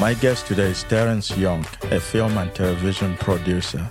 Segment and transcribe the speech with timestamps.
[0.00, 3.90] My guest today is Terence Youk, a film and television producer.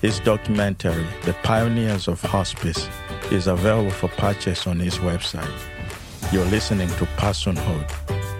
[0.00, 2.88] His documentary, The Pioneers of Hospice,
[3.30, 5.52] is available for purchase on his website.
[6.32, 7.86] You're listening to Personhood,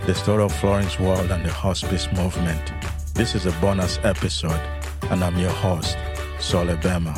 [0.06, 2.72] the story of Florence Wald and the hospice movement.
[3.12, 4.62] This is a bonus episode,
[5.10, 5.98] and I'm your host,
[6.38, 7.14] Sol Bema.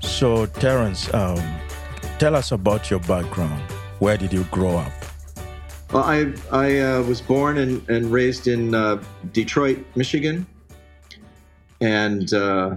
[0.00, 1.60] So, Terence, um,
[2.18, 3.73] tell us about your background.
[4.00, 4.92] Where did you grow up?
[5.92, 9.02] Well, I I uh, was born and, and raised in uh,
[9.32, 10.44] Detroit, Michigan,
[11.80, 12.76] and uh,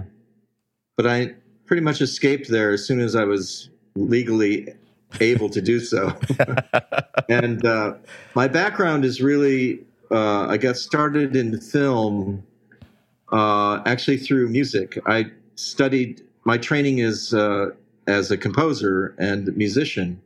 [0.96, 1.34] but I
[1.66, 4.72] pretty much escaped there as soon as I was legally
[5.20, 6.16] able to do so.
[7.28, 7.94] and uh,
[8.36, 9.80] my background is really
[10.12, 12.44] uh, I got started in film
[13.32, 14.98] uh, actually through music.
[15.06, 16.22] I studied.
[16.44, 17.34] My training is
[18.06, 20.22] as a composer and musician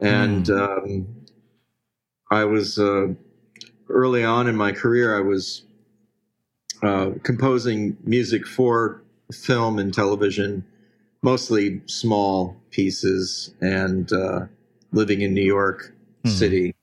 [0.00, 0.58] and mm.
[0.58, 1.06] um,
[2.30, 3.08] I was uh,
[3.88, 5.16] early on in my career.
[5.16, 5.62] I was
[6.82, 10.64] uh, composing music for film and television,
[11.22, 14.40] mostly small pieces, and uh,
[14.92, 16.30] living in New York mm.
[16.30, 16.74] City.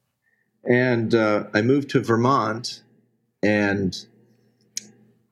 [0.63, 2.81] And uh, I moved to Vermont,
[3.43, 3.95] and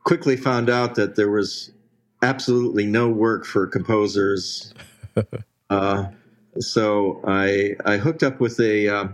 [0.04, 1.72] quickly found out that there was
[2.22, 4.74] absolutely no work for composers.
[6.60, 9.08] So I I hooked up with a uh,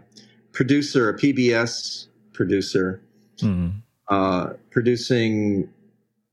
[0.51, 3.01] producer, a PBS producer,
[3.37, 3.73] mm.
[4.07, 5.69] uh, producing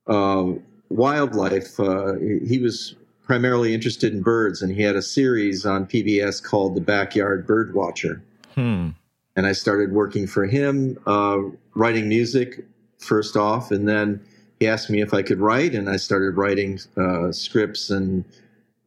[0.07, 0.53] uh,
[0.89, 1.79] wildlife.
[1.79, 2.15] Uh,
[2.47, 6.81] he was primarily interested in birds, and he had a series on PBS called The
[6.81, 8.23] Backyard Bird Watcher.
[8.55, 8.91] Hmm.
[9.35, 11.39] And I started working for him, uh,
[11.75, 12.65] writing music
[12.99, 14.21] first off, and then
[14.61, 18.25] he asked me if I could write, and I started writing uh, scripts and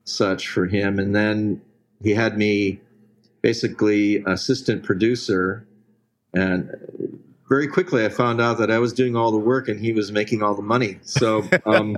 [0.06, 0.98] such for him.
[0.98, 1.62] And then
[2.02, 2.80] he had me
[3.42, 5.66] basically assistant producer
[6.34, 6.70] and
[7.50, 10.12] very quickly I found out that I was doing all the work and he was
[10.12, 11.00] making all the money.
[11.02, 11.96] So um,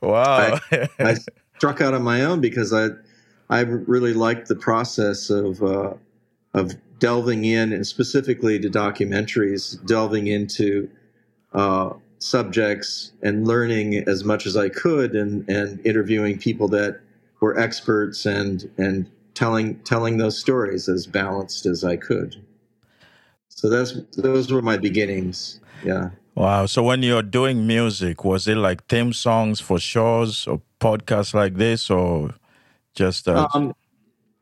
[0.00, 1.16] wow, I, I,
[1.56, 2.88] struck out on my own because I
[3.50, 5.94] I really liked the process of uh,
[6.54, 10.90] of delving in and specifically to documentaries, delving into
[11.54, 17.00] uh, subjects and learning as much as I could and and interviewing people that
[17.40, 22.36] were experts and and telling telling those stories as balanced as I could.
[23.48, 25.60] So that's those were my beginnings.
[25.84, 26.10] Yeah.
[26.34, 26.66] Wow.
[26.66, 31.54] So when you're doing music, was it like theme songs for shows or podcasts like
[31.54, 32.34] this, or
[32.94, 33.48] just uh...
[33.54, 33.74] um,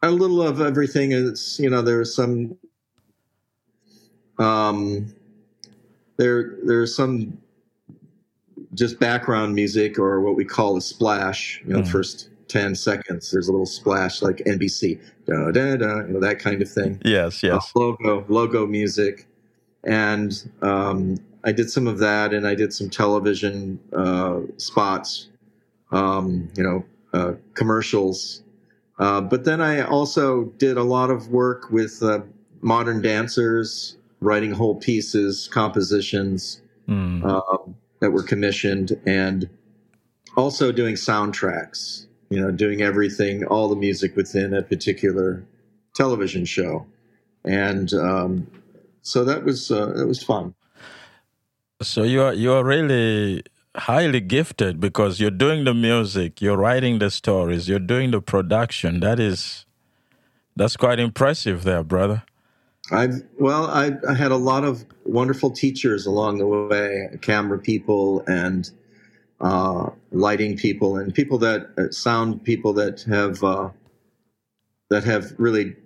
[0.02, 1.12] a little of everything?
[1.12, 2.56] Is you know there's some
[4.38, 5.14] um
[6.18, 7.38] there there's some
[8.74, 11.62] just background music or what we call a splash.
[11.66, 11.88] You know, mm.
[11.88, 13.30] first 10 seconds.
[13.30, 17.00] There's a little splash like NBC, da, da, da, you know, that kind of thing.
[17.04, 17.72] Yes, yes.
[17.74, 19.26] Uh, logo, logo music.
[19.84, 25.28] And um, I did some of that and I did some television uh, spots,
[25.92, 28.42] um, you know, uh, commercials.
[28.98, 32.20] Uh, but then I also did a lot of work with uh,
[32.62, 37.74] modern dancers, writing whole pieces, compositions mm.
[38.00, 39.48] that were commissioned, and
[40.36, 45.44] also doing soundtracks you know, doing everything, all the music within a particular
[45.94, 46.86] television show,
[47.44, 48.46] and um,
[49.02, 50.54] so that was uh, that was fun.
[51.82, 53.42] So you are you are really
[53.76, 59.00] highly gifted because you're doing the music, you're writing the stories, you're doing the production.
[59.00, 59.66] That is
[60.56, 62.24] that's quite impressive, there, brother.
[62.90, 63.08] I
[63.38, 68.70] well, I, I had a lot of wonderful teachers along the way, camera people and
[69.40, 73.70] uh, lighting people and people that uh, sound people that have uh,
[74.90, 75.76] that have really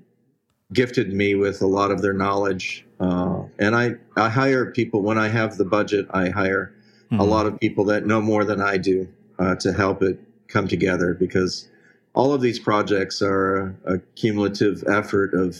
[0.72, 2.86] gifted me with a lot of their knowledge.
[3.00, 6.06] Uh, and I, I hire people when I have the budget.
[6.10, 6.72] I hire
[7.06, 7.18] mm-hmm.
[7.20, 10.68] a lot of people that know more than I do uh, to help it come
[10.68, 11.68] together because
[12.14, 15.56] all of these projects are a, a cumulative effort of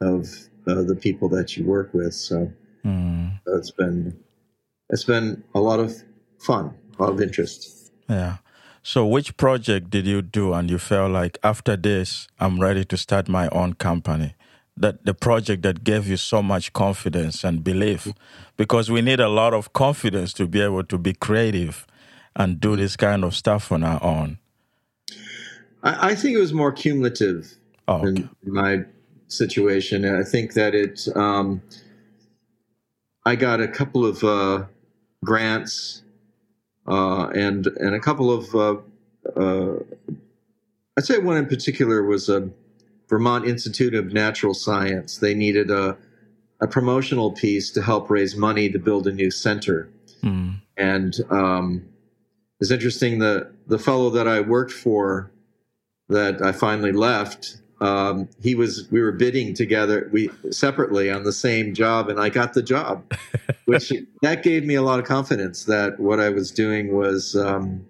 [0.00, 2.12] of uh, the people that you work with.
[2.12, 2.52] So,
[2.84, 3.32] mm.
[3.46, 4.18] so it's been
[4.90, 6.02] it's been a lot of
[6.38, 7.92] fun of interest.
[8.08, 8.36] Yeah.
[8.82, 12.96] So, which project did you do and you felt like after this, I'm ready to
[12.96, 14.34] start my own company?
[14.76, 18.06] That the project that gave you so much confidence and belief,
[18.56, 21.86] because we need a lot of confidence to be able to be creative
[22.36, 24.38] and do this kind of stuff on our own.
[25.82, 27.54] I, I think it was more cumulative
[27.88, 28.08] oh, okay.
[28.08, 28.84] in my
[29.28, 30.04] situation.
[30.04, 31.60] I think that it, um,
[33.24, 34.66] I got a couple of uh,
[35.24, 36.02] grants
[36.86, 38.76] and and a couple of uh,
[39.38, 39.78] uh,
[40.96, 42.50] I'd say one in particular was a
[43.08, 45.18] Vermont Institute of Natural Science.
[45.18, 45.96] They needed a,
[46.60, 49.88] a promotional piece to help raise money to build a new center.
[50.22, 50.60] Mm.
[50.76, 51.88] And um,
[52.60, 55.30] it's interesting the the fellow that I worked for
[56.08, 57.60] that I finally left.
[57.80, 62.30] Um, he was we were bidding together we separately on the same job and I
[62.30, 63.04] got the job
[63.66, 63.92] which
[64.22, 67.84] that gave me a lot of confidence that what I was doing was um,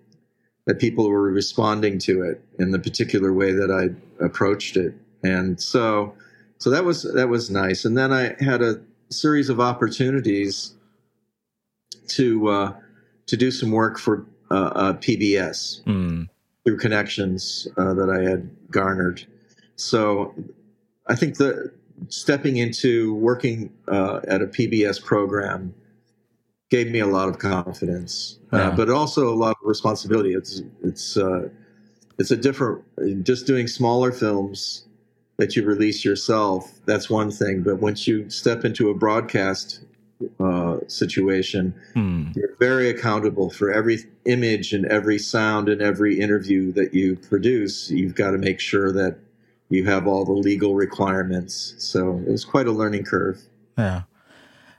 [0.66, 4.92] that people were responding to it in the particular way that I approached it
[5.22, 6.14] and so
[6.58, 8.80] so that was that was nice and then I had a
[9.10, 10.74] series of opportunities
[12.08, 12.72] to uh,
[13.26, 16.28] to do some work for uh, uh, PBS mm.
[16.64, 19.26] through connections uh, that I had garnered.
[19.76, 20.34] So
[21.06, 21.73] I think that
[22.08, 25.75] stepping into working uh, at a PBS program
[26.70, 30.34] gave me a lot of confidence, uh, but also a lot of responsibility.
[30.34, 31.49] It's it's uh,
[32.19, 32.82] it's a different
[33.25, 34.87] just doing smaller films
[35.38, 36.81] that you release yourself.
[36.87, 39.81] That's one thing, but once you step into a broadcast
[40.40, 42.28] uh, situation, hmm.
[42.34, 47.90] you're very accountable for every image and every sound and every interview that you produce.
[47.90, 49.19] You've got to make sure that
[49.68, 51.74] you have all the legal requirements.
[51.78, 53.40] So it was quite a learning curve.
[53.76, 54.02] Yeah.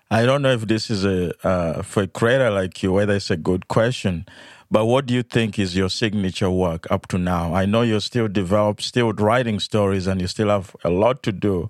[0.09, 3.29] I don't know if this is a uh, for a creator like you whether it's
[3.29, 4.25] a good question,
[4.71, 7.53] but what do you think is your signature work up to now?
[7.53, 11.33] I know you're still develop, still writing stories, and you still have a lot to
[11.33, 11.69] do.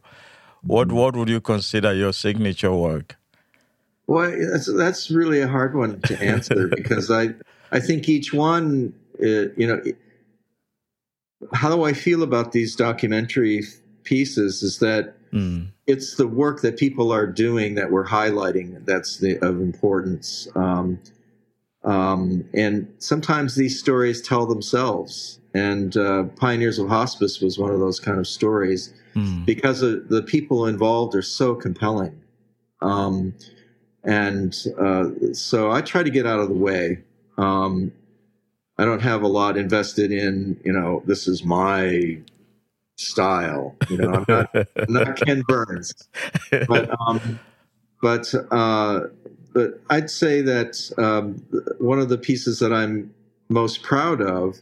[0.62, 3.18] What what would you consider your signature work?
[4.06, 7.30] Well, that's that's really a hard one to answer because I
[7.72, 9.82] I think each one, uh, you know,
[11.54, 13.64] how do I feel about these documentary
[14.04, 14.64] pieces?
[14.64, 15.68] Is that mm.
[15.86, 20.48] it's the work that people are doing that we're highlighting that's the, of importance.
[20.56, 21.00] Um,
[21.84, 25.40] um, and sometimes these stories tell themselves.
[25.54, 29.46] And uh, Pioneers of Hospice was one of those kind of stories mm.
[29.46, 32.22] because the people involved are so compelling.
[32.82, 33.34] Um,
[34.04, 37.00] and uh, so I try to get out of the way.
[37.38, 37.92] Um,
[38.78, 42.20] I don't have a lot invested in, you know, this is my
[42.98, 43.76] style.
[43.90, 45.94] You know, I'm not, I'm not Ken Burns,
[46.68, 47.40] but um,
[48.02, 49.02] but uh,
[49.54, 51.44] but I'd say that um,
[51.80, 53.14] one of the pieces that I'm
[53.50, 54.60] most proud of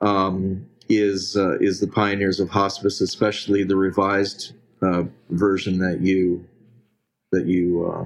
[0.00, 4.52] um, is uh, is the Pioneers of Hospice, especially the revised
[4.82, 6.44] uh, version that you
[7.32, 8.04] that you uh,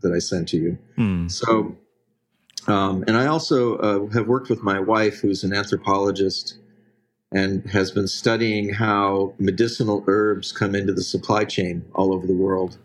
[0.00, 0.78] that I sent to you.
[0.96, 1.28] Hmm.
[1.28, 1.76] So
[2.66, 6.56] um, and I also uh, have worked with my wife, who's an anthropologist
[7.32, 12.34] and has been studying how medicinal herbs come into the supply chain all over the
[12.34, 12.78] world.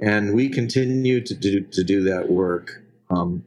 [0.00, 3.44] And we continue to do, to do that work, um,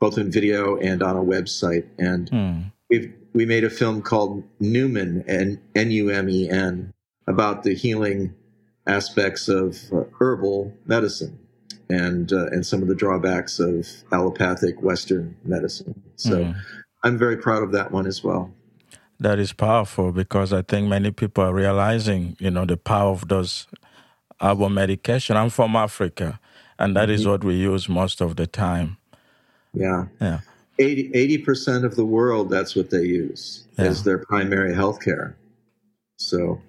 [0.00, 1.86] both in video and on a website.
[1.98, 2.60] And hmm.
[2.88, 5.22] we've, we made a film called Numen,
[5.76, 6.92] N-U-M-E-N,
[7.26, 8.34] about the healing
[8.86, 11.38] aspects of uh, herbal medicine
[11.92, 16.00] and uh, and some of the drawbacks of allopathic Western medicine.
[16.16, 16.54] So mm.
[17.02, 18.50] I'm very proud of that one as well.
[19.20, 23.28] That is powerful because I think many people are realizing, you know, the power of
[23.28, 23.66] those
[24.40, 25.36] herbal medication.
[25.36, 26.40] I'm from Africa,
[26.78, 27.12] and that mm-hmm.
[27.12, 28.96] is what we use most of the time.
[29.74, 30.06] Yeah.
[30.20, 30.40] Yeah.
[30.78, 33.84] 80 percent of the world, that's what they use yeah.
[33.84, 35.36] as their primary health care.
[36.16, 36.60] So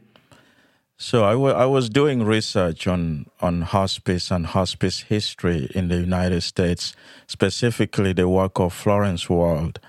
[1.03, 5.97] so I, w- I was doing research on, on hospice and hospice history in the
[5.97, 6.95] United States,
[7.27, 9.81] specifically the work of Florence Wald.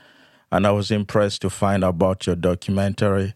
[0.50, 3.32] And I was impressed to find about your documentary.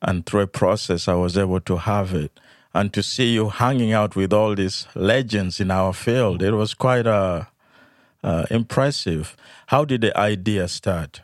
[0.00, 2.40] And through a process, I was able to have it.
[2.72, 6.72] And to see you hanging out with all these legends in our field, it was
[6.72, 7.44] quite uh,
[8.24, 9.36] uh, impressive.
[9.66, 11.20] How did the idea start?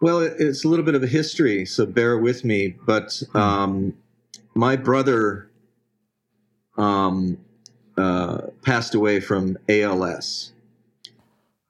[0.00, 2.76] Well, it's a little bit of a history, so bear with me.
[2.86, 3.36] But hmm.
[3.36, 3.94] um,
[4.54, 5.50] my brother
[6.76, 7.38] um,
[7.96, 10.52] uh, passed away from ALS,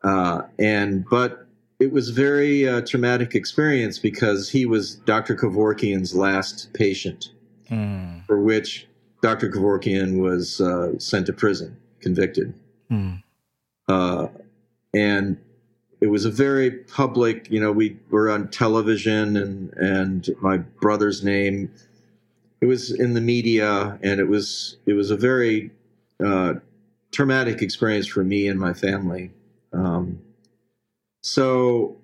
[0.03, 1.47] uh, and but
[1.79, 5.35] it was very uh, traumatic experience because he was Dr.
[5.35, 7.31] Kevorkian's last patient,
[7.71, 8.25] mm.
[8.27, 8.87] for which
[9.21, 9.51] Dr.
[9.51, 12.55] Kevorkian was uh, sent to prison, convicted,
[12.91, 13.23] mm.
[14.95, 15.39] and
[16.01, 17.49] it was a very public.
[17.51, 21.71] You know, we were on television, and and my brother's name
[22.63, 25.73] it was in the media, and it was it was a very
[26.25, 26.55] uh,
[27.11, 29.33] traumatic experience for me and my family.
[29.73, 30.21] Um,
[31.23, 31.97] so,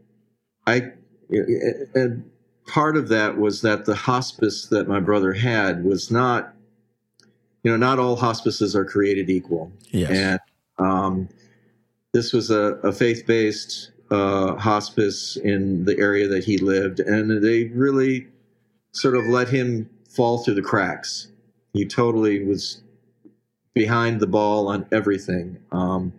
[0.67, 0.91] I
[1.31, 2.29] and
[2.67, 6.53] part of that was that the hospice that my brother had was not,
[7.63, 9.71] you know, not all hospices are created equal.
[9.93, 10.11] Yes.
[10.11, 10.41] And
[10.85, 11.29] um,
[12.13, 17.45] this was a, a faith based uh, hospice in the area that he lived, and
[17.45, 18.27] they really
[18.91, 21.29] sort of let him fall through the cracks.
[21.75, 22.83] He totally was
[23.73, 26.13] behind the ball on everything um,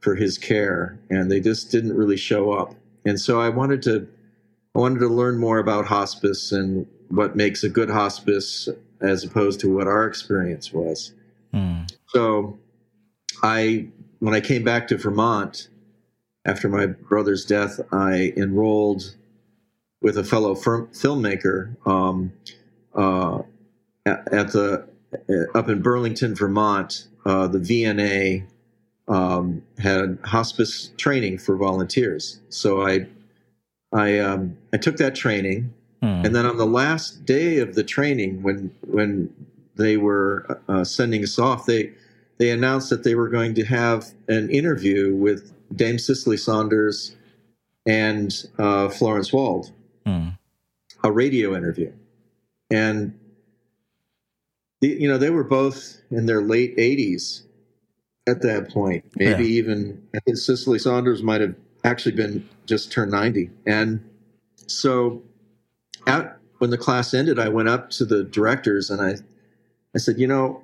[0.00, 2.74] for his care, and they just didn't really show up.
[3.04, 4.08] And so I wanted to,
[4.74, 8.70] I wanted to learn more about hospice and what makes a good hospice
[9.02, 11.12] as opposed to what our experience was.
[11.52, 11.92] Mm.
[12.06, 12.58] So
[13.42, 13.88] I,
[14.20, 15.68] when I came back to Vermont
[16.46, 19.14] after my brother's death, I enrolled
[20.00, 22.32] with a fellow firm, filmmaker um,
[22.94, 23.42] uh,
[24.06, 24.86] at, at, the
[25.28, 27.08] uh, up in Burlington, Vermont.
[27.24, 28.44] Uh, the VNA
[29.08, 33.06] um, had hospice training for volunteers, so I
[33.92, 36.06] I um, I took that training, hmm.
[36.24, 39.32] and then on the last day of the training, when when
[39.76, 41.92] they were uh, sending us off, they
[42.38, 47.14] they announced that they were going to have an interview with Dame Cicely Saunders
[47.86, 49.72] and uh, Florence Wald,
[50.06, 50.28] hmm.
[51.04, 51.92] a radio interview,
[52.72, 53.18] and
[54.80, 57.42] the, you know they were both in their late 80s
[58.26, 59.04] at that point.
[59.16, 59.58] Maybe yeah.
[59.58, 64.08] even I think Cicely Saunders might have actually been just turned 90, and
[64.66, 65.22] so
[66.06, 69.16] at, when the class ended, I went up to the directors and I
[69.94, 70.62] I said, you know,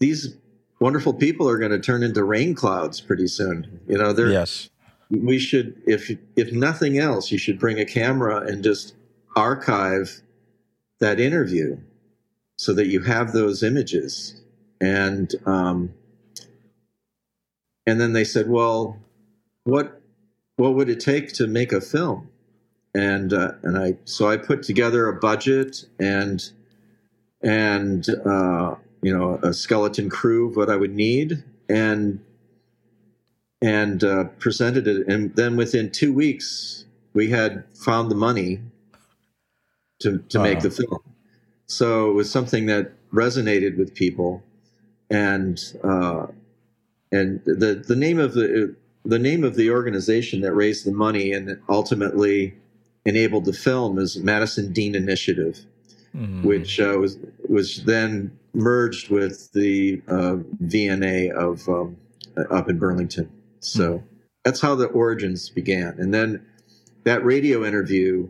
[0.00, 0.36] these
[0.80, 3.80] wonderful people are going to turn into rain clouds pretty soon.
[3.86, 4.68] You know, they're yes.
[5.10, 8.94] We should, if if nothing else, you should bring a camera and just
[9.36, 10.22] archive
[11.02, 11.78] that interview
[12.56, 14.40] so that you have those images.
[14.80, 15.94] And um,
[17.86, 18.98] and then they said, well,
[19.64, 20.00] what
[20.56, 22.30] what would it take to make a film?
[22.94, 26.50] And uh, and I so I put together a budget and
[27.42, 32.20] and uh, you know a skeleton crew of what I would need and
[33.60, 38.60] and uh, presented it and then within two weeks we had found the money
[40.02, 40.48] to to uh-huh.
[40.48, 41.00] make the film
[41.66, 44.42] so it was something that resonated with people
[45.10, 46.26] and uh,
[47.10, 51.32] and the the name of the the name of the organization that raised the money
[51.32, 52.54] and ultimately
[53.04, 55.66] enabled the film is Madison Deane Initiative
[56.14, 56.42] mm.
[56.42, 57.18] which uh, was
[57.48, 61.96] was then merged with the uh, VNA of um,
[62.50, 63.30] up in Burlington.
[63.60, 64.02] So mm.
[64.44, 66.44] that's how the origins began, and then
[67.04, 68.28] that radio interview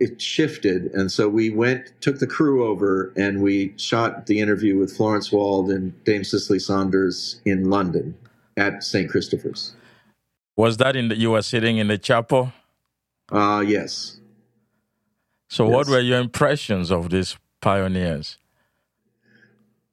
[0.00, 4.78] it shifted, and so we went took the crew over and we shot the interview
[4.78, 8.16] with Florence Wald and Dame Cicely Saunders in London
[8.56, 9.10] at St.
[9.10, 9.74] Christopher's.
[10.56, 12.52] Was that in the you were sitting in the chapel?
[13.30, 14.20] Uh yes.
[15.48, 15.74] So, yes.
[15.74, 18.38] what were your impressions of these pioneers?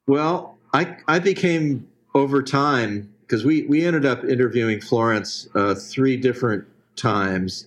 [0.06, 6.16] Well, I I became over time because we we ended up interviewing Florence uh, three
[6.16, 6.64] different
[6.96, 7.66] times,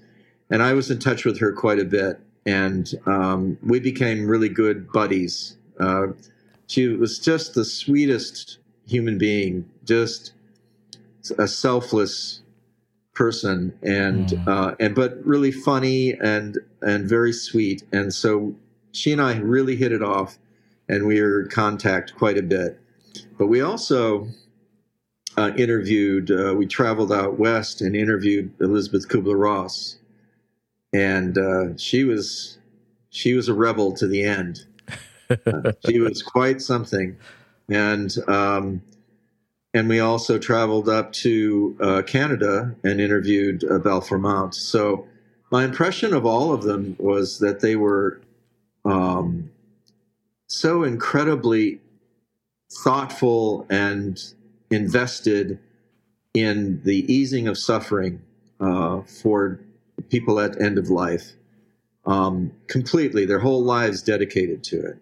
[0.49, 4.49] and I was in touch with her quite a bit, and um, we became really
[4.49, 5.57] good buddies.
[5.79, 6.07] Uh,
[6.67, 10.33] she was just the sweetest human being, just
[11.37, 12.41] a selfless
[13.19, 14.47] person and mm.
[14.47, 18.55] uh, and but really funny and and very sweet and so
[18.93, 20.37] she and I really hit it off
[20.87, 22.79] and we were in contact quite a bit
[23.37, 24.29] but we also
[25.35, 29.97] uh, interviewed uh, we traveled out west and interviewed Elizabeth Kubler-Ross
[30.93, 32.57] and uh, she was
[33.09, 34.65] she was a rebel to the end
[35.85, 37.15] she was quite something
[37.69, 38.81] and um,
[39.73, 44.55] and we also traveled up to uh, Canada and interviewed uh, Balfour Mount.
[44.55, 45.05] So
[45.51, 48.19] my impression of all of them was that they were
[48.83, 49.51] um,
[50.47, 51.79] so incredibly
[52.71, 54.19] thoughtful and
[54.71, 55.59] invested
[56.33, 58.21] in the easing of suffering
[58.59, 59.59] uh, for
[60.09, 61.33] people at end of life.
[62.05, 64.97] Um, completely, their whole lives dedicated to it.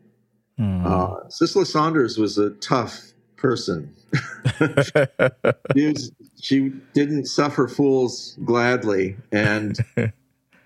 [0.59, 0.85] Mm.
[0.85, 3.93] Uh, Cicely Saunders was a tough person.
[5.75, 6.11] she, was,
[6.41, 9.77] she, didn't suffer fools gladly, and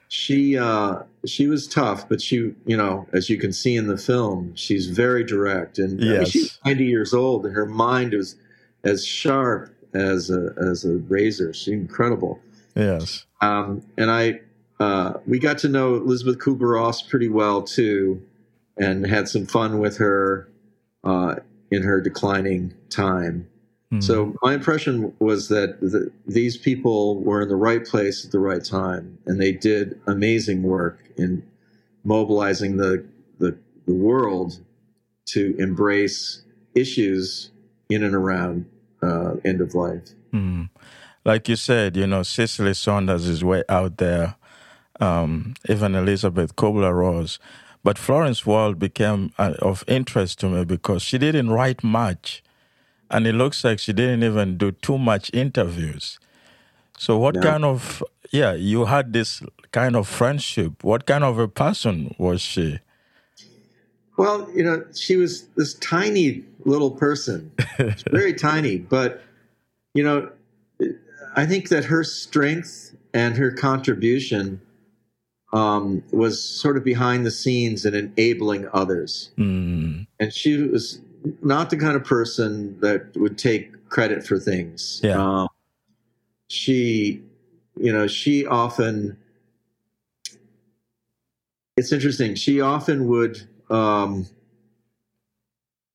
[0.07, 2.07] she uh, she was tough.
[2.07, 5.99] But she, you know, as you can see in the film, she's very direct, and
[5.99, 6.09] yes.
[6.09, 8.35] I mean, she's ninety years old, and her mind is
[8.83, 11.53] as sharp as a as a razor.
[11.53, 12.39] She's incredible.
[12.75, 13.25] Yes.
[13.41, 14.41] Um, and I
[14.79, 18.21] uh, we got to know Elizabeth Kubler-Ross pretty well too,
[18.77, 20.47] and had some fun with her.
[21.03, 21.35] Uh,
[21.71, 23.47] in her declining time.
[23.91, 24.03] Mm.
[24.03, 28.39] So my impression was that the, these people were in the right place at the
[28.39, 31.43] right time, and they did amazing work in
[32.03, 33.05] mobilizing the
[33.39, 33.57] the,
[33.87, 34.59] the world
[35.25, 36.43] to embrace
[36.75, 37.51] issues
[37.89, 38.65] in and around
[39.01, 40.09] uh, end of life.
[40.33, 40.69] Mm.
[41.25, 44.35] Like you said, you know, Cicely Saunders is way out there.
[44.99, 47.39] Um, even Elizabeth Kubler-Ross.
[47.83, 52.43] But Florence Wald became uh, of interest to me because she didn't write much,
[53.09, 56.19] and it looks like she didn't even do too much interviews.
[56.97, 57.41] So, what Yeah.
[57.41, 58.53] kind of yeah?
[58.53, 60.83] You had this kind of friendship.
[60.83, 62.79] What kind of a person was she?
[64.17, 67.51] Well, you know, she was this tiny little person,
[68.11, 69.21] very tiny, but
[69.93, 70.31] you know,
[71.35, 74.61] I think that her strength and her contribution
[75.53, 79.31] um, was sort of behind the scenes and enabling others.
[79.37, 81.01] Mm, And she was
[81.41, 85.01] not the kind of person that would take credit for things.
[85.03, 85.21] Yeah.
[85.21, 85.47] Um,
[86.49, 87.21] she,
[87.77, 89.17] you know, she often.
[91.77, 92.35] It's interesting.
[92.35, 94.27] She often would, um,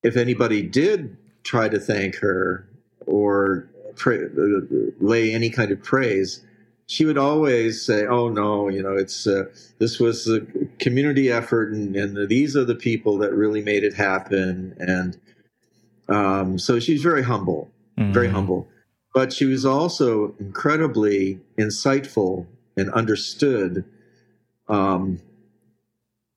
[0.03, 2.67] if anybody did try to thank her
[3.07, 4.61] or pra- uh,
[5.01, 6.43] lay any kind of praise,
[6.87, 9.45] she would always say, "Oh no, you know, it's uh,
[9.79, 10.41] this was a
[10.79, 15.17] community effort, and, and these are the people that really made it happen." And
[16.09, 18.69] um, so she's very humble, very mm, humble,
[19.15, 23.85] but she was also incredibly insightful and understood
[24.69, 25.21] um,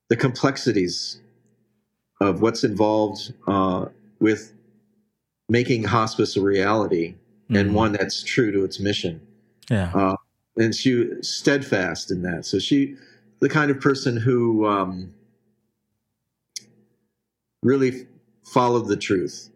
[0.08, 1.20] the complexities
[2.20, 3.86] of what's involved uh,
[4.20, 4.52] with
[5.48, 7.14] making hospice a reality
[7.50, 7.74] and mm.
[7.74, 9.20] one that's true to its mission
[9.70, 9.92] Yeah.
[9.94, 10.16] uh,
[10.56, 12.44] and she steadfast in that.
[12.44, 12.96] So she,
[13.40, 15.12] the kind of person who um,
[17.62, 18.06] really
[18.44, 19.50] followed the truth.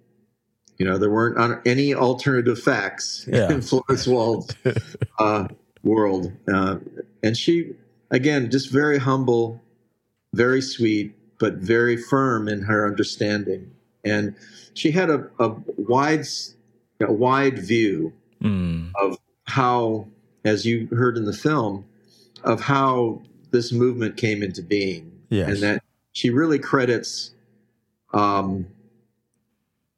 [0.79, 3.53] You know, there weren't any alternative facts Yeah.
[3.53, 4.55] in Florence Wald's
[5.19, 5.49] uh,
[5.83, 6.79] world, uh,
[7.23, 7.75] and she,
[8.11, 9.61] again, just very humble,
[10.33, 13.71] very sweet, but very firm in her understanding.
[14.05, 14.35] And
[14.75, 16.27] she had a, a wide,
[17.01, 20.07] a wide view Mm, of how,
[20.45, 21.87] as you heard in the film,
[22.43, 23.23] of how
[23.53, 25.49] this movement came into being, yes.
[25.49, 25.83] and that
[26.13, 27.31] she really credits,
[28.13, 28.67] um,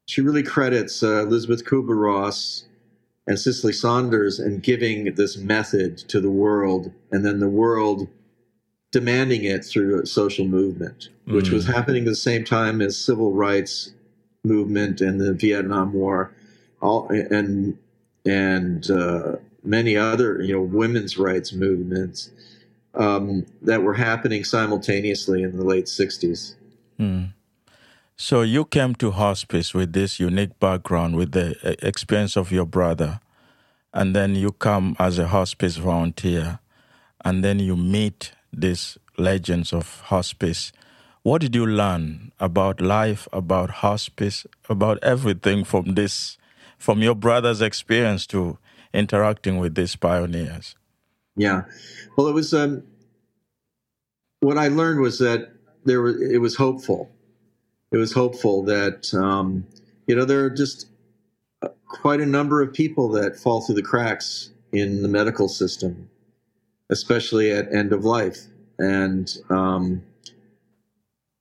[0.04, 2.66] she really credits uh, Elizabeth Kubler Ross
[3.26, 8.06] and Cicely Saunders in giving this method to the world, and then the world
[8.92, 11.74] demanding it through a social movement, which was Mm.
[11.74, 13.92] happening at the same time as civil rights
[14.44, 16.30] movement and the Vietnam War,
[16.80, 17.78] all and
[18.24, 22.30] and uh, many other you know women's rights movements
[22.94, 26.54] um, that were happening simultaneously in the late '60s.
[26.98, 27.32] Mm.
[28.18, 32.64] So you came to hospice with this unique background, with the uh, experience of your
[32.64, 33.20] brother,
[33.92, 36.60] and then you come as a hospice volunteer,
[37.24, 40.72] and then you meet these legends of hospice.
[41.22, 46.38] What did you learn about life, about hospice, about everything from this,
[46.78, 48.58] from your brother's experience to
[48.92, 50.74] interacting with these pioneers?
[51.36, 51.64] Yeah,
[52.16, 52.82] well, it was um,
[54.40, 55.52] what I learned was that
[55.84, 57.10] there was it was hopeful.
[57.92, 59.66] It was hopeful that um,
[60.06, 60.88] you know there are just
[61.86, 66.08] quite a number of people that fall through the cracks in the medical system,
[66.90, 68.38] especially at end of life,
[68.78, 70.02] and um,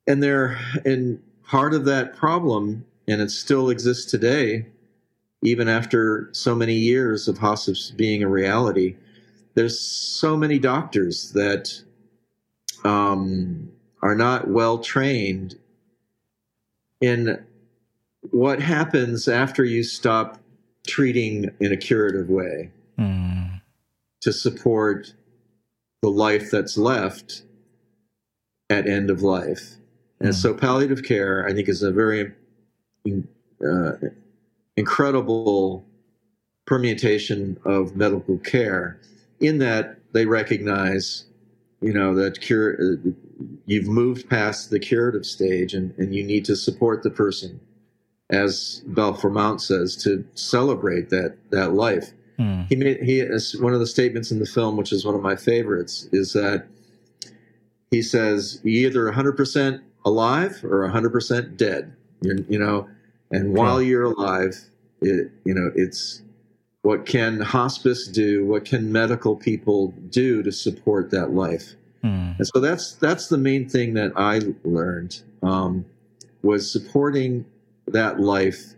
[0.07, 4.65] and there and part of that problem, and it still exists today,
[5.45, 8.95] even after so many years of hospice being a reality.
[9.53, 11.81] There's so many doctors that
[12.83, 15.55] um, are not well trained
[16.99, 17.43] in
[18.31, 20.39] what happens after you stop
[20.87, 23.61] treating in a curative way Mm,
[24.21, 25.13] to support
[26.01, 27.43] the life that's left
[28.69, 29.75] at end of life.
[30.19, 30.33] And Mm.
[30.33, 32.31] so palliative care, I think, is a very
[33.07, 33.91] uh,
[34.77, 35.85] incredible
[36.65, 38.99] permutation of medical care
[39.39, 41.25] in that they recognize,
[41.81, 43.09] you know, that cure, uh,
[43.65, 47.59] you've moved past the curative stage and, and you need to support the person,
[48.29, 52.11] as Balfour Mount says, to celebrate that, that life.
[52.39, 55.15] Mm, he made he is one of the statements in the film which is one
[55.15, 56.67] of my favorites is that
[57.91, 61.93] he says you're either 100% alive or 100% dead.
[62.19, 62.89] You're, you know
[63.31, 64.55] and while you're alive
[65.01, 66.21] it, you know it's
[66.81, 71.73] what can hospice do what can medical people do to support that life.
[72.03, 75.85] Mm, and so that's that's the main thing that I learned um,
[76.43, 77.45] was supporting
[77.87, 78.75] that life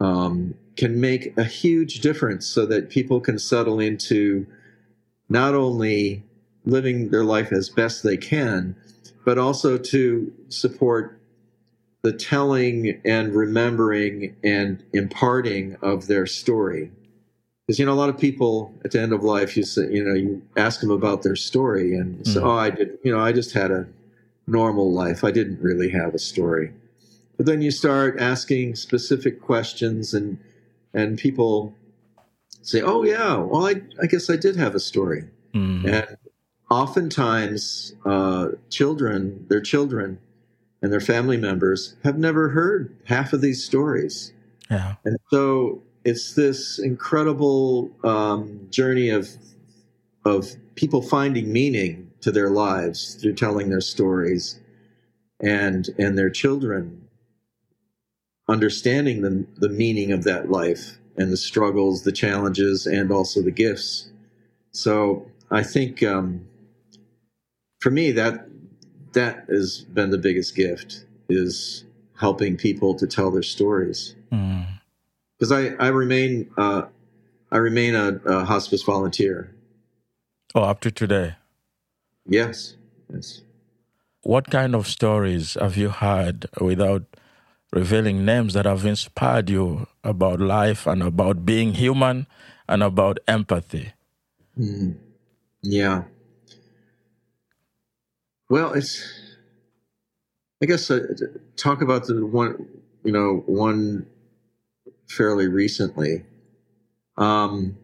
[0.00, 4.46] um, can make a huge difference, so that people can settle into
[5.28, 6.22] not only
[6.64, 8.74] living their life as best they can,
[9.24, 11.18] but also to support
[12.04, 16.90] the telling and remembering and imparting of their story.
[17.66, 20.04] Because you know, a lot of people at the end of life, you say, you
[20.04, 22.44] know, you ask them about their story, and say, Mhm.
[22.44, 23.86] "Oh, I did, you know, I just had a
[24.46, 25.24] normal life.
[25.24, 26.74] I didn't really have a story.
[27.38, 30.36] But then you start asking specific questions, and
[30.92, 31.72] and people
[32.60, 35.86] say, "Oh yeah, well I, I guess I did have a story." Mm.
[35.86, 36.16] And
[36.70, 40.18] oftentimes, uh, children, their children,
[40.84, 44.34] and their family members have never heard half of these stories.
[44.70, 44.96] Yeah.
[45.06, 49.30] And so it's this incredible um, journey of
[50.26, 54.60] of people finding meaning to their lives through telling their stories,
[55.40, 57.08] and and their children
[58.46, 63.50] understanding the the meaning of that life and the struggles, the challenges, and also the
[63.50, 64.10] gifts.
[64.72, 66.46] So I think um,
[67.80, 68.48] for me that
[69.14, 71.84] that has been the biggest gift is
[72.16, 74.66] helping people to tell their stories Mm.
[75.38, 76.82] because I, I remain uh,
[77.50, 79.54] I remain a, a hospice volunteer.
[80.54, 81.36] Oh, up to today.
[82.26, 82.76] Yes,
[83.12, 83.42] yes.
[84.22, 87.02] What kind of stories have you heard without
[87.72, 92.26] revealing names that have inspired you about life and about being human
[92.68, 93.92] and about empathy?
[94.58, 94.96] Mm.
[95.62, 96.04] Yeah.
[98.54, 99.04] Well, it's.
[100.62, 101.08] I guess uh,
[101.56, 102.68] talk about the one,
[103.02, 104.06] you know, one
[105.08, 106.22] fairly recently.
[107.16, 107.76] Um,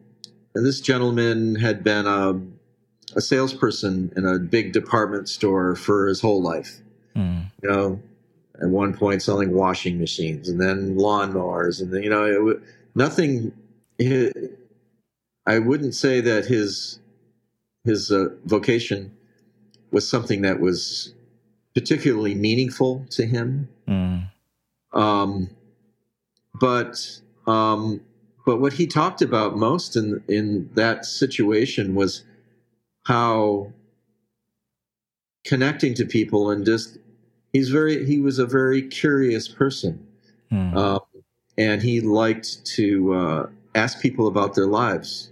[0.54, 2.40] and this gentleman had been a,
[3.16, 6.78] a salesperson in a big department store for his whole life.
[7.16, 7.50] Mm.
[7.64, 8.02] You know,
[8.62, 12.62] at one point selling washing machines and then lawnmowers, and then, you know, it,
[12.94, 13.52] nothing.
[13.98, 14.56] It,
[15.48, 17.00] I wouldn't say that his
[17.82, 19.16] his uh, vocation
[19.90, 21.14] was something that was
[21.74, 23.68] particularly meaningful to him.
[23.88, 24.30] Mm.
[24.92, 25.50] Um,
[26.60, 28.00] but um,
[28.44, 32.24] but what he talked about most in in that situation was
[33.04, 33.72] how
[35.44, 36.98] connecting to people and just
[37.52, 40.06] he's very he was a very curious person
[40.52, 40.76] Mm.
[40.76, 41.00] um,
[41.56, 45.30] and he liked to uh, ask people about their lives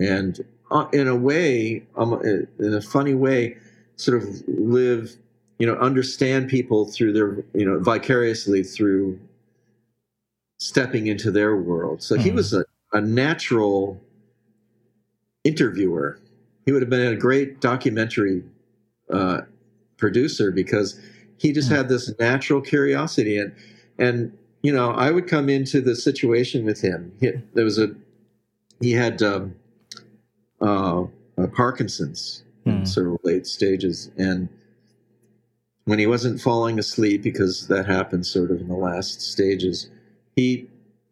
[0.00, 2.14] and uh, in a way um,
[2.58, 3.56] in a funny way
[3.96, 5.14] sort of live
[5.58, 9.18] you know understand people through their you know vicariously through
[10.58, 12.34] stepping into their world so he Mhm.
[12.36, 14.00] was a, a natural
[15.44, 16.18] interviewer
[16.64, 18.42] he would have been a great documentary
[19.10, 19.42] uh,
[19.98, 20.98] producer because
[21.36, 21.74] he just Hmm.
[21.76, 23.52] had this natural curiosity and
[23.98, 27.94] and you know i would come into the situation with him he, there was a
[28.80, 29.54] he had um,
[30.64, 31.04] uh,
[31.38, 32.84] uh, parkinson's in Hmm.
[32.84, 34.10] sort of late stages.
[34.16, 34.48] And
[35.84, 39.90] when he wasn't falling asleep because that happened sort of in the last stages
[40.36, 40.68] he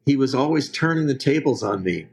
[0.07, 2.07] he was always turning the tables on me.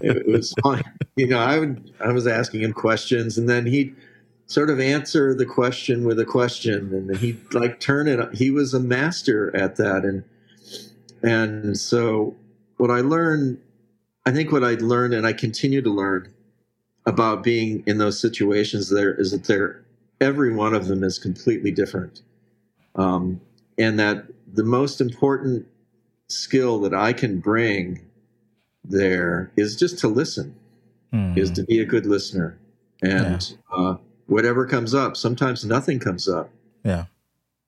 [0.00, 0.82] It was fun
[1.16, 3.94] you know i would i was asking him questions and then he'd
[4.46, 8.74] sort of answer the question with a question and he'd like turn it he was
[8.74, 10.24] a master at that and
[11.22, 12.34] and so
[12.78, 13.60] what i learned
[14.26, 16.32] i think what i learned and i continue to learn
[17.06, 19.82] about being in those situations there is that they're
[20.20, 22.22] every one of them is completely different.
[22.94, 23.40] Um,
[23.76, 25.66] and that the most important
[26.28, 28.00] skill that i can bring
[28.82, 30.54] there is just to listen
[31.12, 31.38] Mm.
[31.38, 32.58] is to be a good listener.
[33.00, 36.50] And uh, whatever comes up sometimes nothing comes up.
[36.82, 37.04] Yeah.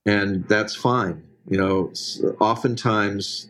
[0.05, 1.23] and that's fine.
[1.49, 1.93] You know
[2.41, 3.49] oftentimes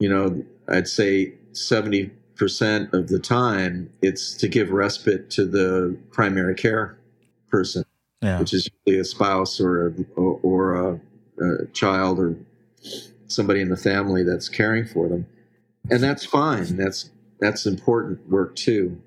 [0.00, 2.10] you know i'd say 70%
[2.48, 6.98] of the time it's to give respite to the primary care
[7.48, 7.84] person
[8.22, 8.38] Yeah.
[8.40, 11.00] which is usually a spouse or a, or, or a,
[11.44, 12.36] a child or
[13.26, 15.26] somebody in the family that's caring for them,
[15.90, 16.76] and that's fine.
[16.76, 19.00] That's that's important work too.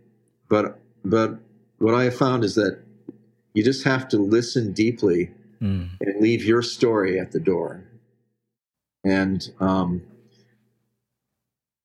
[0.49, 1.37] But but
[1.77, 2.79] what I have found is that
[3.53, 5.89] you just have to listen deeply Mm.
[6.01, 7.83] and leave your story at the door,
[9.05, 10.01] and um,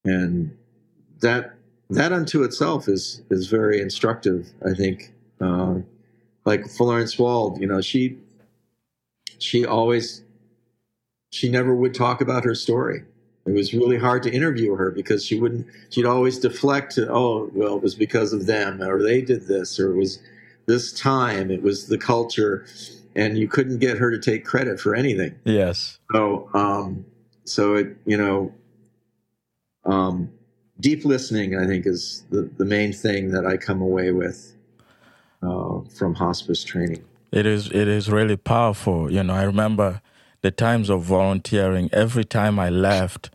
[0.05, 0.57] and
[1.21, 1.55] that
[1.91, 4.49] that unto itself is is very instructive.
[4.65, 5.77] I think, uh,
[6.45, 8.19] like Florence Wald, you know, she
[9.39, 10.23] she always
[11.31, 13.05] she never would talk about her story.
[13.47, 15.67] It was really hard to interview her because she wouldn't.
[15.89, 19.81] She'd always deflect to, oh, well, it was because of them, or they did this,
[19.81, 20.21] or it was
[20.67, 22.67] this time, it was the culture,
[23.17, 25.35] and you couldn't get her to take credit for anything.
[25.45, 25.99] Yes.
[26.13, 27.07] So, um,
[27.45, 28.53] so it, you know,
[29.85, 30.31] um,
[30.81, 34.55] deep listening, I think, is the, the main thing that I come away with
[35.43, 37.05] uh, from hospice training.
[37.33, 39.13] It is it is really powerful.
[39.13, 40.03] You know, I remember
[40.43, 41.91] the times of volunteering.
[41.93, 43.31] Every time I left,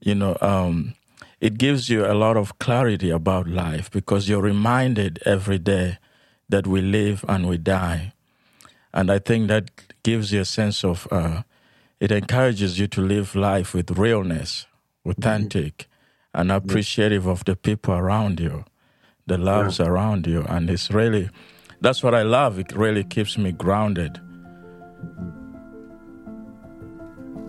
[0.00, 0.94] you know, um,
[1.40, 5.98] it gives you a lot of clarity about life because you're reminded every day
[6.48, 8.12] that we live and we die.
[8.92, 9.70] and I think that
[10.02, 11.08] gives you a sense of.
[11.10, 11.42] Uh,
[12.00, 14.66] it encourages you to live life with realness,
[15.06, 15.95] authentic, mm-hmm.
[16.36, 18.64] And appreciative of the people around you,
[19.26, 19.86] the loves yeah.
[19.86, 21.30] around you, and it's really.
[21.80, 22.58] That's what I love.
[22.58, 24.20] It really keeps me grounded.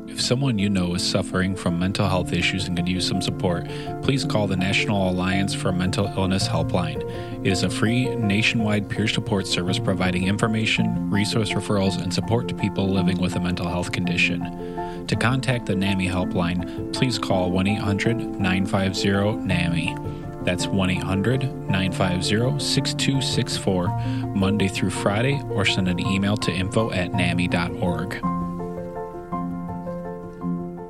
[0.08, 3.68] If someone you know is suffering from mental health issues and could use some support,
[4.02, 7.02] please call the National Alliance for Mental Illness Helpline.
[7.46, 12.56] It is a free nationwide peer support service providing information, resource referrals, and support to
[12.56, 14.42] people living with a mental health condition.
[15.08, 19.96] To contact the NAMI helpline, please call 1 800 950 NAMI.
[20.44, 23.88] That's 1 800 950 6264,
[24.36, 28.22] Monday through Friday, or send an email to info at NAMI.org.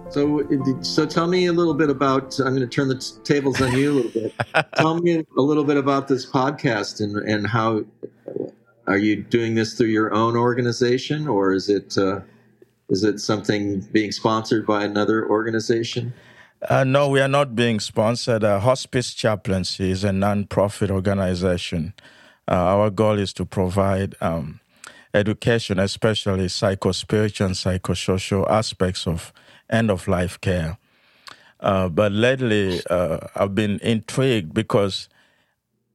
[0.09, 2.39] So, so tell me a little bit about.
[2.39, 4.33] I'm going to turn the t- tables on you a little bit.
[4.75, 7.83] tell me a little bit about this podcast and and how
[8.87, 12.21] are you doing this through your own organization or is it uh,
[12.89, 16.13] is it something being sponsored by another organization?
[16.61, 18.43] Uh, no, we are not being sponsored.
[18.43, 21.93] Uh, Hospice Chaplaincy is a non-profit organization.
[22.47, 24.59] Uh, our goal is to provide um,
[25.13, 29.33] education, especially psycho-spiritual and psychosocial aspects of
[29.69, 30.77] end of life care.
[31.59, 35.09] Uh, but lately, uh, I've been intrigued because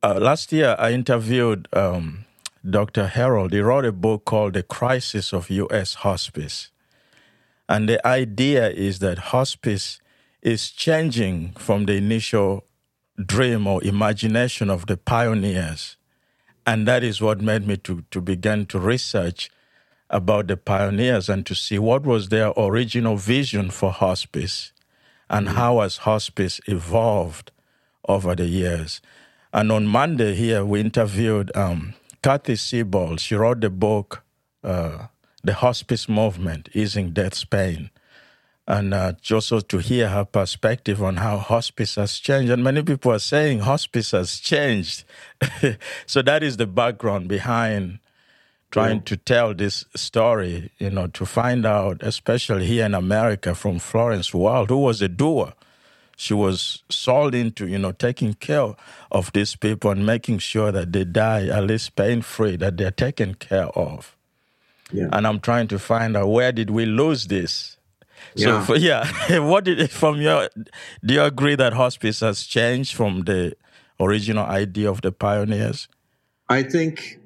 [0.03, 2.25] uh, last year I interviewed um,
[2.69, 3.07] Dr.
[3.09, 3.53] Harold.
[3.53, 5.95] He wrote a book called The Crisis of U.S.
[5.95, 6.71] Hospice.
[7.73, 9.99] And the idea is that hospice
[10.43, 12.67] is changing from the initial
[13.25, 15.97] dream or imagination of the pioneers.
[16.67, 19.51] And that is what made me to, to begin to research
[20.11, 24.73] about the pioneers and to see what was their original vision for hospice
[25.31, 25.57] and mm-hmm.
[25.57, 27.53] how has hospice evolved
[28.07, 29.01] over the years.
[29.51, 33.19] And on Monday here, we interviewed um, Cathy Siebold.
[33.19, 34.25] She wrote the book,
[34.63, 35.07] uh,
[35.45, 37.91] The Hospice Movement, Easing Death's Pain.
[38.67, 42.53] And uh, also to hear her perspective on how hospice has changed.
[42.53, 45.05] And many people are saying hospice has changed.
[46.07, 47.99] so that is the background behind
[48.73, 49.05] trying yeah.
[49.05, 54.33] to tell this story, you know, to find out, especially here in America, from Florence
[54.33, 55.53] Wald, who was a doer.
[56.17, 58.75] She was sold into, you know, taking care
[59.11, 62.91] of these people and making sure that they die at least pain free, that they're
[62.91, 64.17] taken care of.
[64.93, 65.09] Yeah.
[65.13, 67.77] And I'm trying to find out where did we lose this?
[68.37, 68.77] So yeah, for,
[69.29, 69.39] yeah.
[69.41, 70.49] what did from your
[71.05, 73.57] do you agree that hospice has changed from the
[74.01, 75.89] original idea of the pioneers?
[76.49, 77.19] I think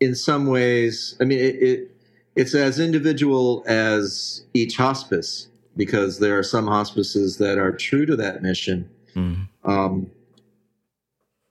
[0.00, 1.90] in some ways, I mean, it, it,
[2.36, 8.16] it's as individual as each hospice because there are some hospices that are true to
[8.16, 8.88] that mission.
[9.14, 9.48] Mm.
[9.64, 10.10] Um,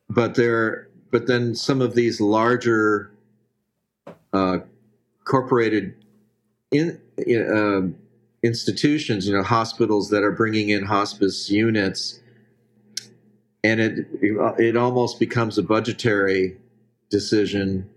[0.09, 3.11] but there, but then some of these larger
[4.33, 4.59] uh,
[5.29, 5.93] corporated
[6.71, 7.81] in, uh,
[8.41, 12.19] institutions, you know, hospitals that are bringing in hospice units,
[13.63, 14.07] and it
[14.57, 16.57] it almost becomes a budgetary
[17.11, 17.87] decision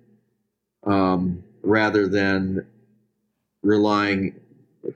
[0.84, 2.66] um, rather than
[3.62, 4.38] relying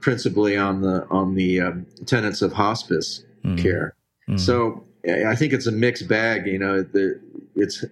[0.00, 3.60] principally on the on the um, tenets of hospice mm.
[3.62, 3.94] care.
[4.28, 4.38] Mm.
[4.38, 4.84] So
[5.26, 6.46] I think it's a mixed bag.
[6.46, 7.18] You know, the,
[7.54, 7.84] it's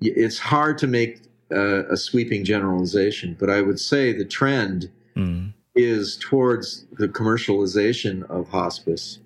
[0.00, 5.52] it's hard to make a, a, sweeping generalization, but I would say the trend mm.
[5.74, 9.18] is towards the commercialization of hospice,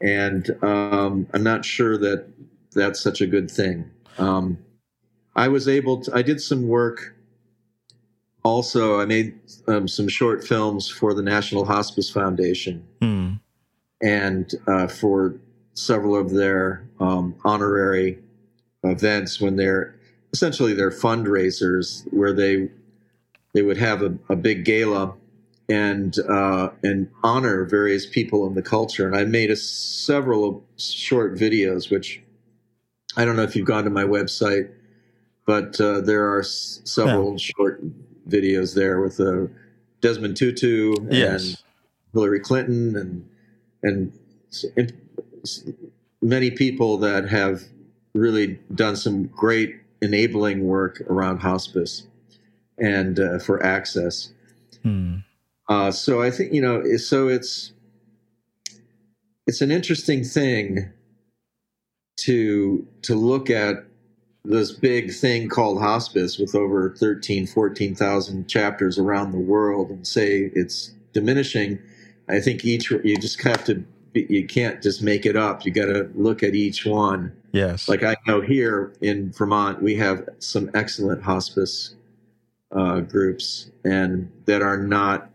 [0.00, 2.26] and um, I'm not sure that
[2.72, 3.90] that's such a good thing.
[4.18, 4.58] Um,
[5.36, 6.14] I was able to.
[6.14, 7.14] I did some work
[8.44, 13.40] also, I made um, some short films for the National Hospice Foundation mm.
[14.02, 15.36] and uh, for
[15.74, 18.18] several of their um, honorary
[18.82, 19.94] events when they're
[20.32, 22.68] essentially they're fundraisers where they
[23.54, 25.14] they would have a, a big gala
[25.68, 29.06] and uh, and honor various people in the culture.
[29.06, 32.22] And I made a, several short videos, which
[33.16, 34.70] I don't know if you've gone to my website,
[35.46, 37.36] but uh, there are s- several yeah.
[37.38, 37.82] short
[38.28, 39.46] videos there with uh,
[40.00, 41.62] Desmond Tutu and yes.
[42.12, 43.28] Hillary Clinton and,
[43.82, 44.12] and
[44.76, 44.92] and
[46.20, 47.62] many people that have
[48.14, 52.06] really done some great enabling work around hospice
[52.78, 54.32] and uh, for access.
[54.82, 55.18] Hmm.
[55.68, 57.72] Uh, so I think you know, so it's
[59.46, 60.92] it's an interesting thing
[62.18, 63.86] to to look at
[64.44, 70.50] this big thing called hospice with over 13, 14,000 chapters around the world and say
[70.54, 71.78] it's diminishing,
[72.28, 75.64] I think each, you just have to, you can't just make it up.
[75.64, 77.32] You got to look at each one.
[77.52, 77.88] Yes.
[77.88, 81.94] Like I know here in Vermont, we have some excellent hospice
[82.70, 85.30] uh, groups and that are not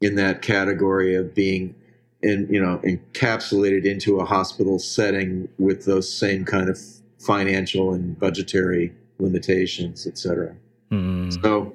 [0.00, 1.74] in that category of being
[2.22, 6.78] in you know encapsulated into a hospital setting with those same kind of
[7.18, 10.54] financial and budgetary limitations, et cetera.
[10.90, 11.42] Mm.
[11.42, 11.74] So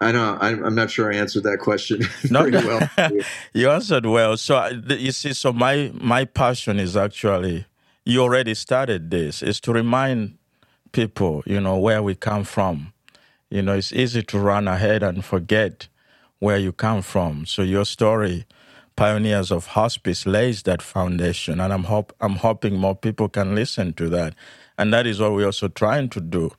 [0.00, 2.90] I know I'm not sure I answered that question very well.
[3.52, 4.36] you answered well.
[4.36, 7.66] So you see, so my my passion is actually
[8.04, 10.38] you already started this is to remind
[10.92, 12.92] people, you know, where we come from.
[13.50, 15.88] You know, it's easy to run ahead and forget
[16.38, 17.46] where you come from.
[17.46, 18.46] So your story,
[18.96, 23.92] Pioneers of Hospice, lays that foundation, and I'm hope I'm hoping more people can listen
[23.94, 24.34] to that,
[24.76, 26.50] and that is what we're also trying to do,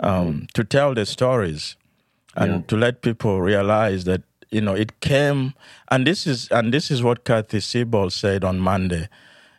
[0.00, 1.76] um, to tell the stories,
[2.36, 2.62] and yeah.
[2.68, 5.54] to let people realize that you know it came,
[5.90, 9.08] and this is and this is what Cathy Siebold said on Monday,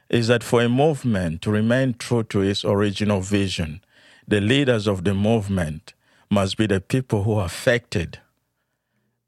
[0.09, 3.81] is that for a movement to remain true to its original vision,
[4.27, 5.93] the leaders of the movement
[6.29, 8.19] must be the people who are affected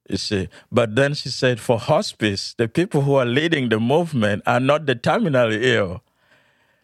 [0.09, 0.49] you see.
[0.71, 4.85] But then she said, for hospice, the people who are leading the movement are not
[4.85, 6.02] the terminally ill.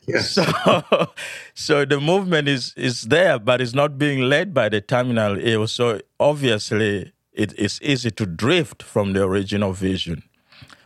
[0.09, 0.31] Yes.
[0.31, 0.43] So,
[1.53, 5.67] so the movement is is there, but it's not being led by the terminal ill.
[5.67, 10.23] So obviously, it is easy to drift from the original vision,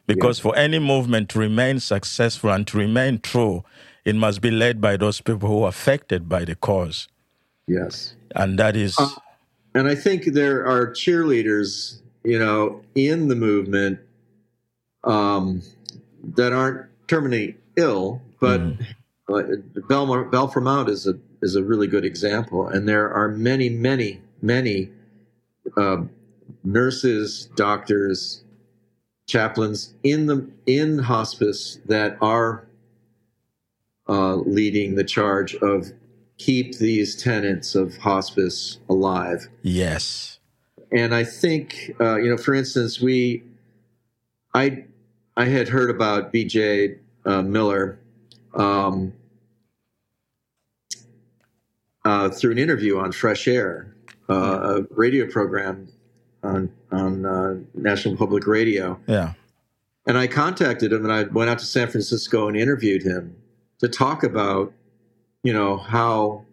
[0.06, 3.64] because for any movement to remain successful and to remain true,
[4.06, 7.08] it must be led by those people who are affected by the cause.
[7.68, 8.98] Yes, and that is.
[9.00, 9.10] Uh,
[9.76, 14.00] and I think there are cheerleaders you know, in the movement
[15.04, 15.62] um,
[16.36, 18.86] that aren't terminally ill, but mm.
[19.28, 24.22] Bell, Balfour Mount is a is a really good example, and there are many, many,
[24.42, 24.90] many
[25.78, 26.04] uh,
[26.64, 28.44] nurses, doctors,
[29.28, 32.68] chaplains in the in hospice that are
[34.10, 35.92] uh, leading the charge of
[36.38, 39.48] keep these tenants of hospice alive.
[39.62, 40.34] Yes
[40.94, 43.44] and I think uh, you know, for instance, we,
[44.54, 44.86] I,
[45.36, 47.00] I had heard about B.J.
[47.26, 48.00] Uh, Miller
[48.54, 49.13] um,
[52.06, 53.96] uh, through an interview on Fresh Air,
[54.30, 55.88] uh, a radio program
[56.44, 59.00] on on uh, National Public Radio.
[59.08, 59.34] Yeah,
[60.06, 63.36] and I contacted him, and I went out to San Francisco and interviewed him
[63.80, 64.74] to talk about,
[65.44, 66.46] you know, how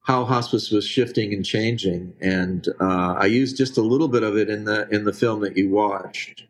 [0.00, 4.36] how hospice was shifting and changing, and uh, I used just a little bit of
[4.36, 6.44] it in the in the film that you watched.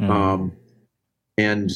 [0.00, 0.10] Mm.
[0.10, 0.52] Um,
[1.38, 1.70] and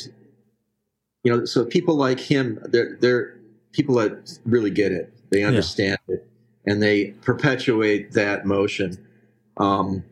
[1.22, 3.36] you know, so people like him, they're they're
[3.72, 6.16] people that really get it, they understand yeah.
[6.16, 6.28] it,
[6.66, 8.96] and they perpetuate that motion.
[9.56, 10.04] Um,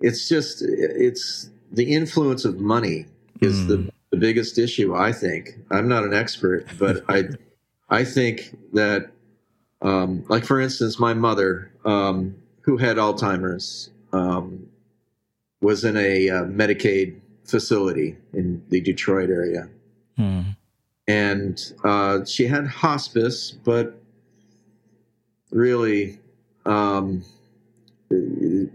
[0.00, 3.06] it's just it's the influence of money
[3.40, 3.68] is mm.
[3.68, 4.94] the, the biggest issue.
[4.94, 7.24] I think I'm not an expert, but I
[7.88, 9.10] I think that
[9.82, 14.66] um, like for instance, my mother, um, who had Alzheimer's, um,
[15.60, 19.68] was in a uh, Medicaid facility in the Detroit area,
[21.06, 24.00] and uh, she had hospice, but
[25.50, 26.18] really,
[26.66, 27.24] um,
[28.10, 28.68] a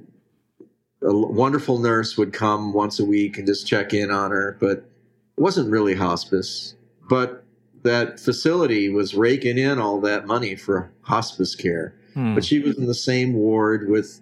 [1.02, 4.78] wonderful nurse would come once a week and just check in on her, but
[5.38, 6.76] it wasn't really hospice.
[7.10, 7.44] But
[7.84, 11.94] that facility was raking in all that money for hospice care.
[12.14, 12.34] Hmm.
[12.34, 14.22] But she was in the same ward with,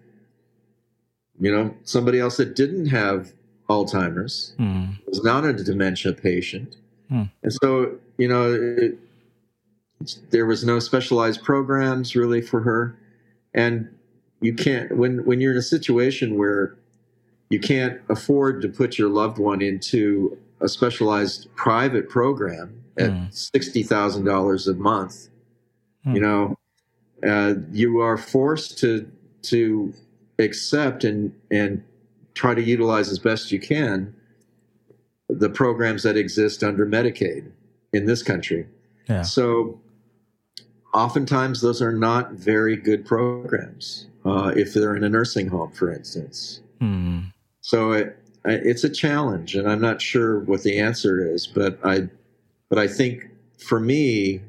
[1.40, 3.34] you know, somebody else that didn't have
[3.70, 4.92] Alzheimer's, hmm.
[5.08, 6.78] was not a dementia patient.
[7.12, 7.24] Hmm.
[7.44, 8.98] And so, you know, it,
[10.32, 12.98] there was no specialized programs really for her.
[13.54, 13.90] And
[14.40, 16.76] you can't, when, when you're in a situation where
[17.50, 23.34] you can't afford to put your loved one into a specialized private program, at mm.
[23.34, 25.30] sixty thousand dollars a month,
[26.06, 26.16] mm.
[26.16, 26.56] you know,
[27.28, 29.10] uh, you are forced to
[29.44, 29.94] to
[30.40, 31.84] accept and and
[32.34, 34.16] try to utilize as best you can
[35.32, 37.52] the programs that exist under Medicaid
[37.94, 38.68] in this country.
[39.08, 39.22] Yeah.
[39.24, 39.80] So
[40.94, 45.92] oftentimes those are not very good programs uh, if they're in a nursing home, for
[45.92, 46.62] instance.
[46.82, 47.32] Mm.
[47.62, 52.10] So it, it's a challenge, and I'm not sure what the answer is, but I
[52.70, 53.30] but I think
[53.60, 54.42] for me,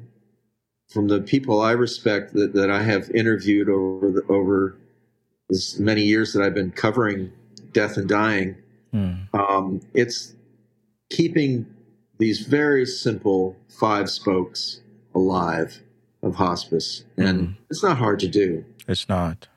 [0.89, 4.77] from the people I respect that, that I have interviewed over the, over
[5.51, 7.31] as many years that I've been covering
[7.73, 8.55] death and dying,
[8.93, 9.27] mm.
[9.33, 10.33] um, it's
[11.13, 11.65] keeping
[12.17, 14.81] these very simple five spokes
[15.15, 15.81] alive
[16.21, 17.55] of hospice, and mm.
[17.69, 18.65] it's not hard to do.
[18.87, 19.47] It's not.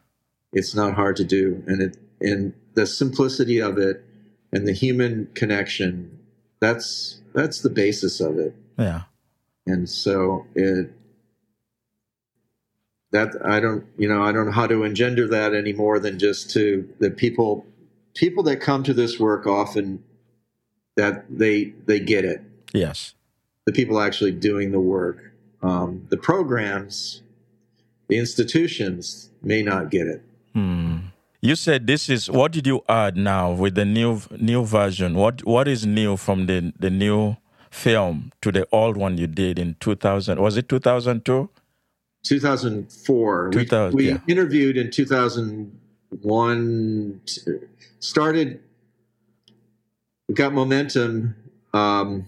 [0.53, 4.05] It's not hard to do, and it and the simplicity of it
[4.53, 6.19] and the human connection.
[6.61, 8.55] That's that's the basis of it.
[8.79, 9.03] Yeah.
[9.67, 10.93] And so it
[13.13, 16.19] that I don't you know I don't know how to engender that any more than
[16.19, 17.67] just to the people
[18.15, 20.03] people that come to this work often
[20.97, 22.43] that they they get it.
[22.73, 23.15] Yes.
[23.65, 25.33] The people actually doing the work,
[25.63, 27.23] um, the programs,
[28.09, 30.23] the institutions may not get it.
[30.53, 30.99] Hmm.
[31.41, 35.15] You said this is what did you add now with the new new version?
[35.15, 37.37] What what is new from the the new
[37.71, 40.41] film to the old one you did in 2000?
[40.41, 41.51] Was it 2002?
[42.25, 43.51] 2004.
[43.51, 44.19] 2000, we we yeah.
[44.27, 47.21] interviewed in 2001.
[48.01, 48.61] Started,
[50.29, 51.35] we got momentum
[51.73, 52.27] um,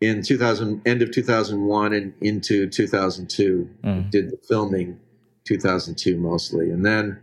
[0.00, 3.70] in 2000, end of 2001 and into 2002.
[3.84, 4.10] Mm.
[4.10, 4.98] Did the filming
[5.44, 7.20] 2002 mostly, and then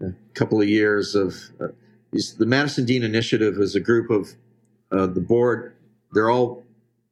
[0.00, 1.68] a couple of years of uh,
[2.12, 4.34] the Madison Deane Initiative is a group of
[4.90, 5.74] uh, the board.
[6.12, 6.64] They're all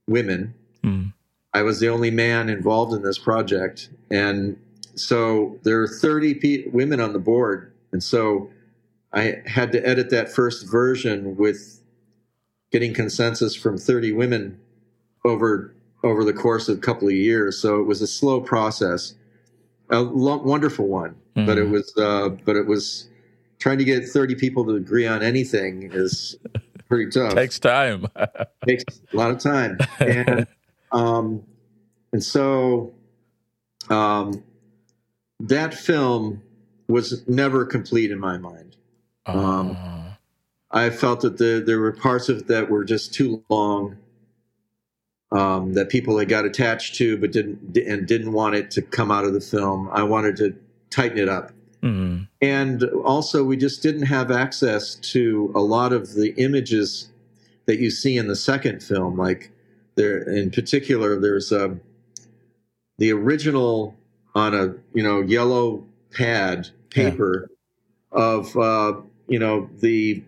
[0.06, 0.54] women.
[0.82, 1.12] Mm.
[1.52, 4.58] I was the only man involved in this project, and
[4.94, 8.50] so there are 30 pe- women on the board, and so
[9.12, 11.75] I had to edit that first version with
[12.72, 14.58] getting consensus from 30 women
[15.24, 17.58] over over the course of a couple of years.
[17.58, 19.14] So it was a slow process,
[19.90, 21.70] a lo- wonderful one, but it Mhm.
[21.70, 23.08] was uh, but it was
[23.58, 26.36] trying to get 30 people to agree on anything is
[26.88, 28.06] pretty tough Takes time.
[28.66, 30.46] takes a lot of time and
[30.92, 31.42] um
[32.12, 32.92] and so
[33.90, 34.42] um
[35.40, 36.42] that film
[36.88, 38.76] was never complete in my mind
[39.26, 40.05] Um, Ah.
[40.70, 43.96] I felt that the, there were parts of it that were just too long
[45.32, 49.10] um, that people had got attached to but didn't and didn't want it to come
[49.10, 49.88] out of the film.
[49.92, 50.56] I wanted to
[50.90, 51.52] tighten it up.
[51.82, 52.26] Mm.
[52.40, 57.10] and also we just didn't have access to a lot of the images
[57.66, 59.18] that you see in the second film.
[59.18, 59.52] Like
[59.94, 61.82] there in particular there's um,
[62.98, 63.94] the original
[64.34, 67.50] on a you know yellow pad paper
[68.10, 68.94] of uh,
[69.28, 70.24] you know the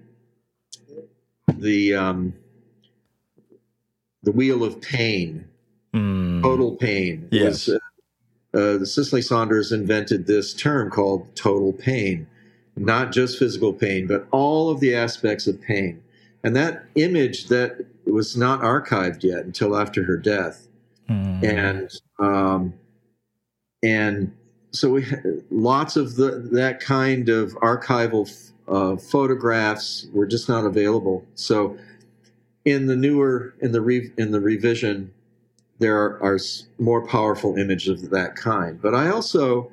[1.60, 2.34] the um,
[4.22, 5.44] the wheel of pain
[5.94, 6.42] Mm.
[6.42, 7.66] total pain Yes.
[7.66, 12.26] was, uh, uh, the Cicely Saunders invented this term called total pain,
[12.76, 16.02] not just physical pain, but all of the aspects of pain.
[16.44, 20.68] And that image that was not archived yet until after her death,
[21.08, 21.42] Mm.
[21.42, 22.74] and um,
[23.82, 24.32] and
[24.70, 25.06] so we
[25.50, 31.24] lots of the, that kind of archival uh, photographs were just not available.
[31.34, 31.78] So
[32.64, 35.12] in the newer in the re, in the revision,
[35.78, 36.38] there are, are
[36.78, 38.80] more powerful images of that kind.
[38.80, 39.70] But I also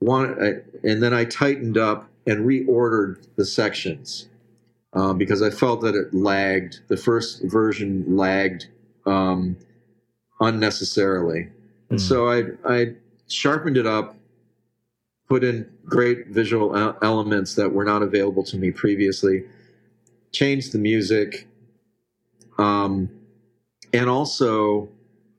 [0.00, 0.48] want, I,
[0.82, 4.28] and then I tightened up and reordered the sections
[4.92, 6.80] um, because I felt that it lagged.
[6.88, 8.66] The first version lagged
[9.06, 9.56] um,
[10.40, 11.48] unnecessarily,
[11.90, 12.08] and Mm.
[12.08, 12.94] so I I
[13.28, 14.16] sharpened it up,
[15.32, 19.42] put in great visual elements that were not available to me previously,
[20.30, 21.48] changed the music,
[22.58, 23.08] um,
[23.94, 24.90] and also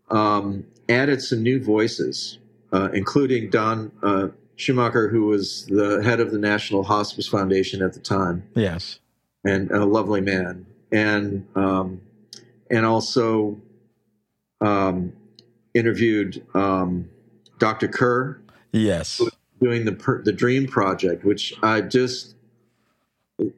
[0.10, 2.40] um, added some new voices,
[2.72, 7.94] uh, including Don uh, Schumacher, who was the head of the National Hospice Foundation at
[7.94, 8.98] the time Yes.
[9.46, 12.02] and a lovely man, and um,
[12.72, 13.62] and also
[14.60, 15.14] um,
[15.76, 17.12] interviewed um,
[17.60, 17.88] Dr.
[17.88, 18.40] Kerr
[18.74, 19.22] Yes.
[19.64, 22.36] Doing the per- the Dream Project, which I just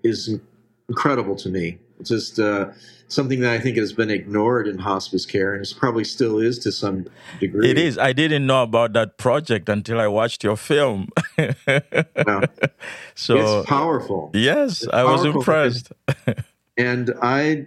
[0.03, 0.39] is
[0.87, 1.79] incredible to me.
[1.99, 2.71] It's just uh,
[3.07, 6.59] something that I think has been ignored in hospice care, and it probably still is
[6.59, 7.07] to some
[7.39, 7.69] degree.
[7.71, 7.97] It is.
[7.97, 11.09] I didn't know about that project until I watched your film.
[13.17, 14.29] So it's powerful.
[14.33, 15.39] yes, It's I was powerful.
[15.39, 15.91] impressed.
[16.77, 17.65] and I,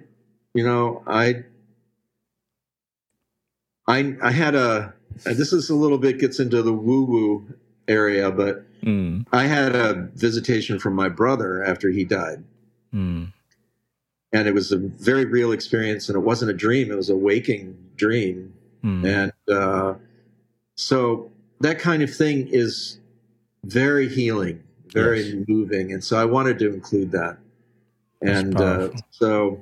[0.54, 1.44] you know, I,
[3.86, 4.92] I, I had a.
[5.24, 7.46] This is a little bit gets into the woo woo
[7.88, 12.44] area, but Mm, I had a visitation from my brother after he died,
[12.94, 13.32] mm,
[14.32, 17.16] and it was a very real experience, and it wasn't a dream; it was a
[17.16, 19.04] waking dream, mm.
[19.04, 19.94] and uh,
[20.76, 21.30] so
[21.60, 23.00] that kind of thing is
[23.64, 24.62] very healing,
[24.92, 25.44] very Yes.
[25.48, 27.38] moving, and so I wanted to include that.
[28.20, 29.60] That's And uh, so,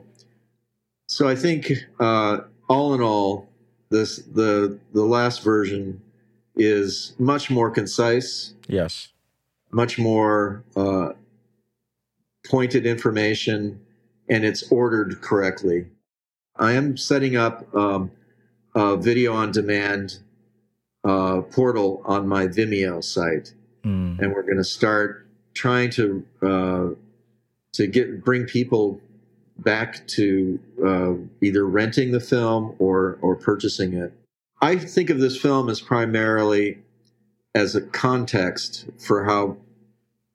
[1.06, 3.48] so I think uh, all in all,
[3.88, 6.02] this the the last version
[6.56, 9.08] is much more concise, Yes.
[9.70, 11.10] much more uh,
[12.46, 13.80] pointed information,
[14.28, 15.86] and it's ordered correctly.
[16.56, 18.10] I am setting up um,
[18.74, 20.18] a video on demand
[21.04, 23.52] uh, portal on my Vimeo site,
[23.84, 26.88] Mm, and we're going to start trying to uh,
[27.72, 29.00] to get bring people
[29.58, 34.12] back to uh, either renting the film or or purchasing it.
[34.60, 36.78] I think of this film as primarily
[37.54, 39.56] as a context for how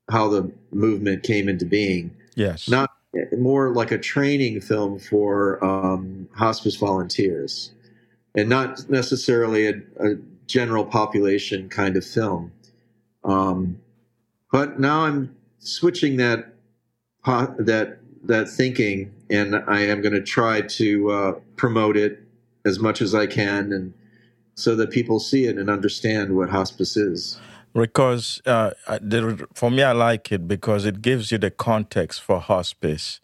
[0.10, 2.14] how the movement came into being.
[2.36, 2.68] Yes.
[2.68, 2.92] Not
[3.38, 7.72] more like a training film for um, hospice volunteers,
[8.36, 10.16] and not necessarily a, a
[10.48, 12.52] general population kind of film.
[13.24, 13.80] Um,
[14.52, 16.54] but now I'm switching that
[17.26, 22.24] that that thinking, and I am going to try to uh, promote it
[22.66, 23.94] as much as I can, and
[24.56, 27.40] so that people see it and understand what hospice is.
[27.74, 28.72] Because uh,
[29.54, 33.22] for me, I like it because it gives you the context for hospice,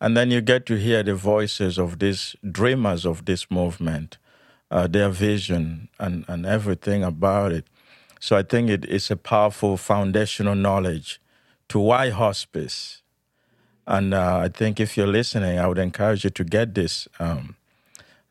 [0.00, 4.18] and then you get to hear the voices of these dreamers of this movement,
[4.70, 7.66] uh, their vision and and everything about it.
[8.20, 11.20] So I think it is a powerful foundational knowledge
[11.68, 13.02] to why hospice.
[13.86, 17.08] And uh, I think if you're listening, I would encourage you to get this.
[17.18, 17.56] Um,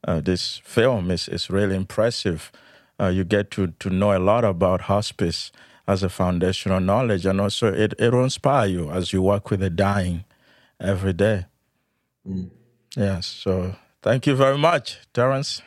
[0.07, 2.51] uh, this film is, is really impressive.
[2.99, 5.51] Uh, you get to, to know a lot about hospice
[5.87, 9.59] as a foundational knowledge, and also it, it will inspire you as you work with
[9.59, 10.25] the dying
[10.79, 11.45] every day.
[12.27, 12.49] Mm.
[12.95, 15.61] Yes, so thank you very much, Terence.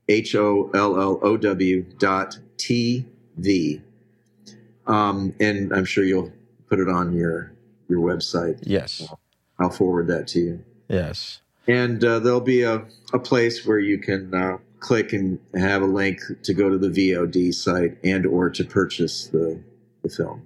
[0.08, 3.82] H O L L O W dot T V.
[4.88, 6.32] Um, and I'm sure you'll
[6.70, 7.52] put it on your
[7.90, 8.60] your website.
[8.64, 9.06] Yes,
[9.60, 10.64] I'll forward that to you.
[10.88, 15.82] Yes, and uh, there'll be a, a place where you can uh, click and have
[15.82, 19.62] a link to go to the VOD site and or to purchase the
[20.04, 20.42] the film.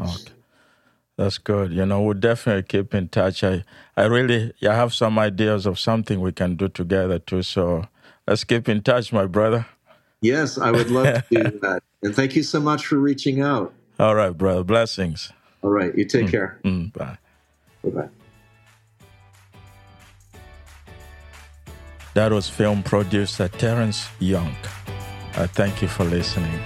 [0.00, 0.32] Okay.
[1.16, 1.72] That's good.
[1.72, 3.42] You know, we'll definitely keep in touch.
[3.42, 3.64] I,
[3.96, 7.42] I really, I have some ideas of something we can do together too.
[7.42, 7.86] So
[8.28, 9.66] let's keep in touch, my brother.
[10.20, 11.82] Yes, I would love to do that.
[12.04, 13.74] And thank you so much for reaching out.
[13.98, 14.62] All right, brother.
[14.62, 15.32] Blessings.
[15.62, 15.92] All right.
[15.96, 16.30] You take mm.
[16.30, 16.60] care.
[16.64, 17.18] Mm, bye.
[17.82, 18.08] Bye bye.
[22.18, 24.52] That was film producer Terence Youk.
[25.36, 26.60] Uh, thank you for listening.